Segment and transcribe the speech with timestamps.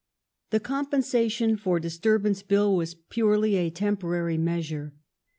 [0.49, 4.95] The Compensation for Disturbance Bill was purely a temporary measure.